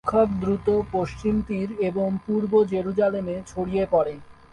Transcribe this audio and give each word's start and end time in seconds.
বিক্ষোভ 0.03 0.29
দ্রুত 0.41 0.67
পশ্চিম 0.93 1.35
তীর 1.47 1.69
এবং 1.89 2.07
পূর্ব 2.25 2.51
জেরুজালেমে 2.71 3.35
ছড়িয়ে 3.47 3.85
পড়ে। 3.93 4.13